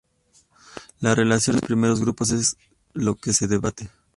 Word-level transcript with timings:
La 0.99 1.13
relación 1.13 1.57
entre 1.57 1.59
los 1.59 1.61
tres 1.61 1.61
primeros 1.61 1.99
grupos 2.01 2.31
es 2.31 2.57
lo 2.93 3.13
que 3.17 3.33
se 3.33 3.47
debate. 3.47 3.91